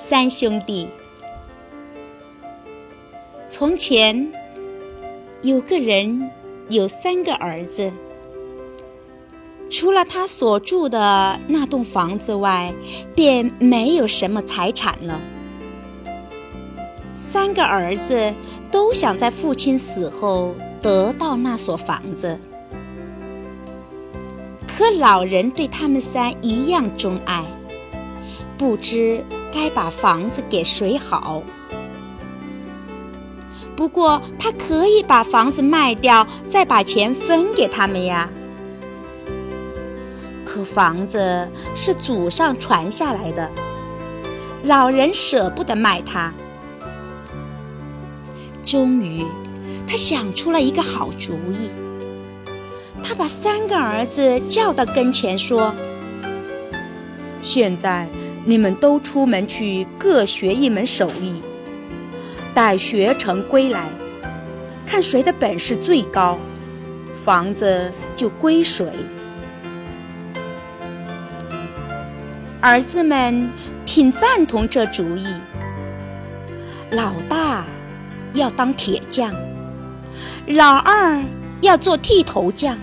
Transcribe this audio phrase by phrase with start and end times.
[0.00, 0.88] 三兄弟。
[3.48, 4.32] 从前
[5.42, 6.30] 有个人
[6.68, 7.92] 有三个儿子，
[9.68, 12.72] 除了他所住的那栋房子外，
[13.14, 15.20] 便没有什么财产了。
[17.16, 18.32] 三个儿子
[18.70, 22.38] 都想在父亲死后得到那所房子，
[24.66, 27.44] 可老人对他们三一样钟爱，
[28.56, 31.42] 不知该把房子给谁好。
[33.76, 38.28] 不过他可以把房子卖掉，再把钱分给他们呀。
[40.44, 43.48] 可房子是祖上传下来的，
[44.64, 46.32] 老人舍不得卖它。
[48.64, 49.24] 终于，
[49.86, 51.70] 他想出了一个好主意。
[53.02, 55.72] 他把三个儿子叫到跟前，说
[57.40, 58.08] ：“现在
[58.48, 61.42] 你们都出门去，各学一门手艺。
[62.54, 63.90] 待学成归来，
[64.86, 66.38] 看谁的本事最高，
[67.14, 68.86] 房子就归谁。”
[72.62, 73.50] 儿子们
[73.84, 75.34] 挺赞同这主意。
[76.92, 77.66] 老大。
[78.34, 79.34] 要当铁匠，
[80.48, 81.18] 老二
[81.62, 82.78] 要做剃头匠，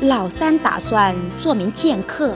[0.00, 2.34] 老三打算做名剑客。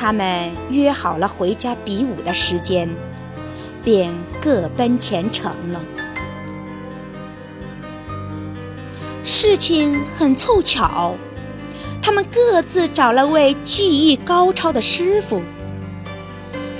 [0.00, 2.88] 他们约好了回家比武的时间，
[3.84, 5.80] 便各奔前程了。
[9.22, 11.14] 事情很凑巧，
[12.00, 15.42] 他们各自找了位技艺高超的师傅，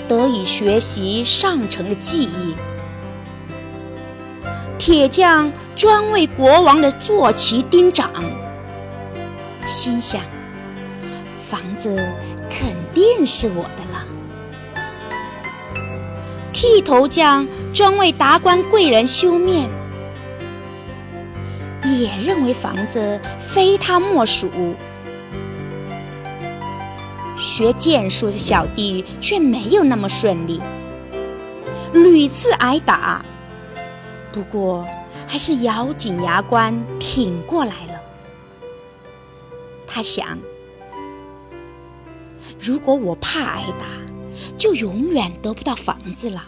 [0.09, 2.57] 得以学习上乘的技艺。
[4.79, 8.11] 铁匠专为国王的坐骑钉掌，
[9.67, 10.23] 心想：
[11.51, 11.97] 房子
[12.49, 14.07] 肯定是我的了。
[16.53, 19.69] 剃头匠专为达官贵人修面，
[21.83, 24.49] 也认为房子非他莫属。
[27.37, 30.61] 学剑术的小弟却没有那么顺利，
[31.93, 33.25] 屡次挨打。
[34.31, 34.87] 不过，
[35.27, 38.01] 还是咬紧牙关挺过来了。
[39.85, 40.39] 他想，
[42.61, 43.87] 如果我怕挨打，
[44.59, 46.47] 就永远得不到房子了。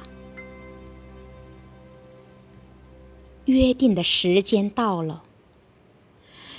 [3.46, 5.22] 约定的时间到了，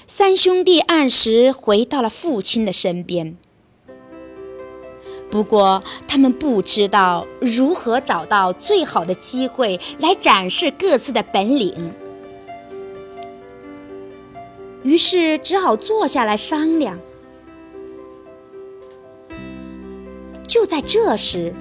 [0.05, 3.37] 三兄弟按时回到了父亲的身边。
[5.31, 11.93] 不过，他们不知道如何找到最好的机会来展示各自的本领，
[14.83, 16.99] 于是只好坐下来商量。
[20.47, 21.53] 就在这时，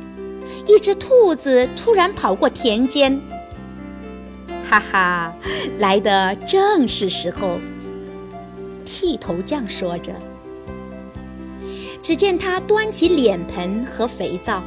[0.66, 3.20] 一只兔子突然跑过田间，
[4.68, 5.34] 哈哈，
[5.78, 7.58] 来的正是时候。
[8.84, 10.12] 剃头匠说着。
[12.02, 14.62] 只见他端起脸盆和肥皂，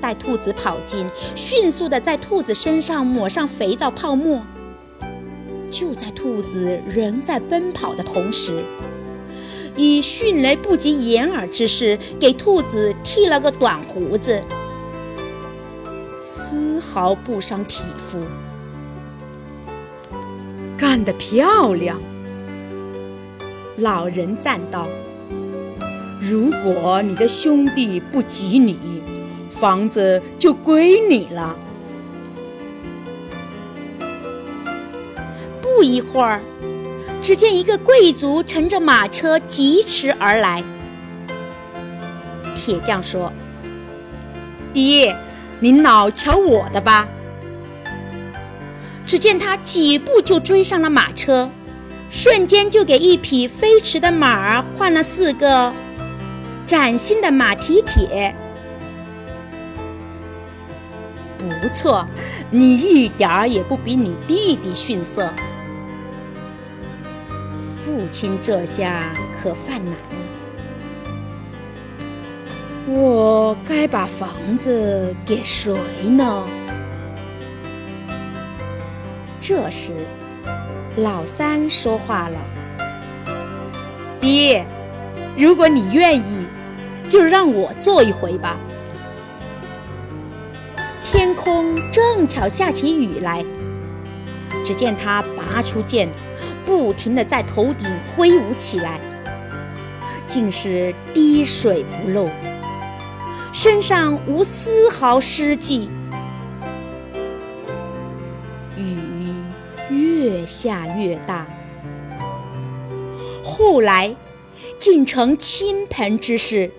[0.00, 1.06] 待兔子跑近，
[1.36, 4.42] 迅速的在兔子身上抹上肥皂泡沫。
[5.70, 8.62] 就在兔子仍在奔跑的同时，
[9.76, 14.42] 以迅雷不及掩耳之势给兔子剃了个短胡子，
[16.20, 18.18] 丝毫不伤体肤。
[20.76, 21.98] 干得漂亮！
[23.76, 24.86] 老人赞道。
[26.20, 28.78] 如果你的兄弟不及你，
[29.50, 31.56] 房子就归你了。
[35.60, 36.40] 不一会儿，
[37.22, 40.62] 只见一个贵族乘着马车疾驰而来。
[42.54, 43.32] 铁匠说
[44.74, 45.16] ：“爹，
[45.60, 47.08] 您老瞧我的吧。”
[49.06, 51.48] 只见他几步就追上了马车，
[52.10, 55.72] 瞬间就给一匹飞驰的马儿换了四个。
[56.66, 58.34] 崭新的马蹄铁，
[61.38, 62.06] 不错，
[62.50, 65.30] 你一点儿也不比你弟弟逊色。
[67.92, 69.12] 父亲这下
[69.42, 69.98] 可犯难了，
[72.88, 75.76] 我该把房子给谁
[76.08, 76.48] 呢？
[79.38, 79.92] 这时，
[80.96, 82.38] 老三说话了
[84.18, 84.64] ：“爹，
[85.36, 86.46] 如果你愿意。”
[87.10, 88.56] 就让我做一回吧。
[91.04, 93.44] 天空正巧下起雨来，
[94.64, 96.08] 只见他拔出剑，
[96.64, 99.00] 不停地在头顶挥舞起来，
[100.26, 102.28] 竟是滴水不漏，
[103.52, 105.90] 身上无丝毫湿迹。
[108.76, 108.96] 雨
[109.90, 111.46] 越下越大，
[113.42, 114.14] 后来
[114.78, 116.70] 竟成倾盆之势。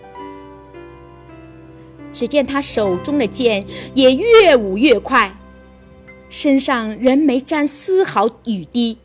[2.11, 3.65] 只见他手中的剑
[3.95, 5.35] 也越舞越快，
[6.29, 8.99] 身上仍没沾丝毫雨滴，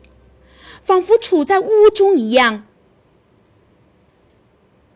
[0.89, 2.63] 仿佛处在屋中一样。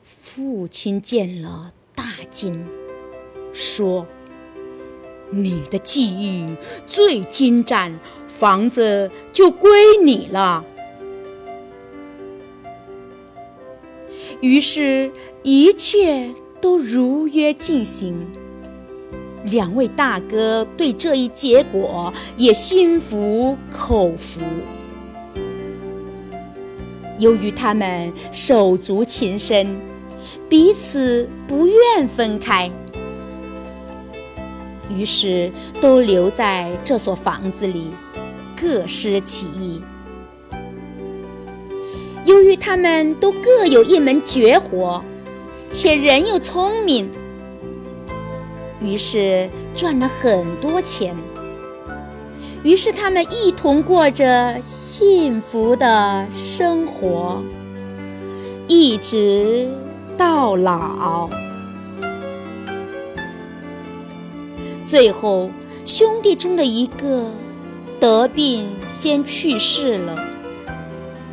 [0.01, 2.65] 父亲见了，大惊，
[3.53, 4.07] 说
[5.29, 6.57] ：“你的技艺
[6.87, 9.69] 最精湛，房子就归
[10.03, 10.65] 你了。”
[14.41, 15.11] 于是，
[15.43, 16.33] 一切。
[16.59, 18.25] 都如约进行。
[19.43, 24.39] 两位大哥对这一结果也心服口服。
[27.23, 29.79] 由于他们手足情深，
[30.49, 32.69] 彼此不愿分开，
[34.89, 35.49] 于是
[35.79, 37.91] 都留在这所房子里，
[38.61, 39.81] 各施其艺。
[42.25, 45.01] 由于他们都各有一门绝活。
[45.71, 47.09] 且人又聪明，
[48.79, 51.15] 于是赚了很多钱。
[52.63, 57.43] 于是他们一同过着幸福的生活，
[58.67, 59.69] 一直
[60.17, 61.29] 到老。
[64.85, 65.51] 最后，
[65.85, 67.29] 兄弟中的一个
[67.99, 70.15] 得病先去世了，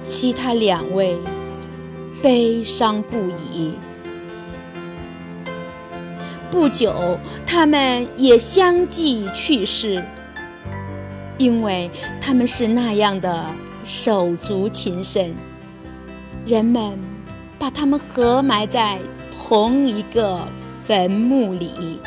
[0.03, 1.17] 其他两位
[2.21, 3.17] 悲伤不
[3.53, 3.75] 已。
[6.51, 7.17] 不久，
[7.47, 10.03] 他们也相继去世，
[11.41, 11.91] 因为
[12.21, 13.47] 他们是那样的
[13.83, 15.35] 手足情深。
[16.47, 16.99] 人们
[17.59, 18.99] 把他们合埋在
[19.33, 20.47] 同一个
[20.87, 21.99] 坟墓里。